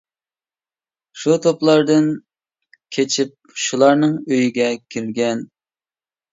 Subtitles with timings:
[1.23, 2.09] شۇ توپىلاردىن
[2.99, 5.49] كېچىپ شۇلارنىڭ ئۆيىگە كىرگەن.